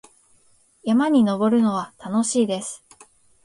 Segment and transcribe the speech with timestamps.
[0.81, 2.83] 山に登るのは楽しいです。